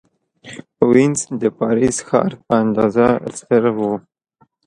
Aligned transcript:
وینز 0.91 1.19
د 1.41 1.43
پاریس 1.59 1.95
ښار 2.07 2.31
په 2.45 2.51
اندازه 2.63 3.07
ستر 3.37 3.63
و. 3.77 3.79